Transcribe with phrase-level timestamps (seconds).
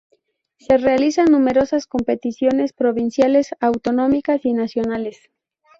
[0.57, 5.29] Se realizan numerosas competiciones provinciales, autonómicas y nacionales.